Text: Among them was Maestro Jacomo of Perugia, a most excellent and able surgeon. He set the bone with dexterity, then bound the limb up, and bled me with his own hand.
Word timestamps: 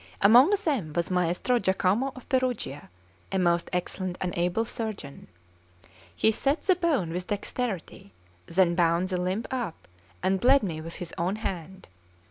Among 0.19 0.49
them 0.65 0.93
was 0.93 1.11
Maestro 1.11 1.59
Jacomo 1.59 2.11
of 2.15 2.27
Perugia, 2.27 2.89
a 3.31 3.37
most 3.37 3.69
excellent 3.71 4.17
and 4.19 4.35
able 4.35 4.65
surgeon. 4.65 5.27
He 6.15 6.31
set 6.31 6.63
the 6.63 6.75
bone 6.75 7.11
with 7.11 7.27
dexterity, 7.27 8.11
then 8.47 8.73
bound 8.73 9.09
the 9.09 9.21
limb 9.21 9.45
up, 9.51 9.87
and 10.23 10.39
bled 10.41 10.63
me 10.63 10.81
with 10.81 10.95
his 10.95 11.13
own 11.19 11.35
hand. 11.35 11.87